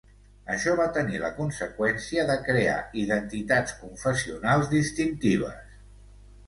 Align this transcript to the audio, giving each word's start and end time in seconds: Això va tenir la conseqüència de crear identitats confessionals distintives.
Això 0.53 0.71
va 0.77 0.87
tenir 0.95 1.19
la 1.23 1.29
conseqüència 1.41 2.25
de 2.31 2.39
crear 2.49 2.79
identitats 3.03 3.77
confessionals 3.85 4.75
distintives. 4.77 5.71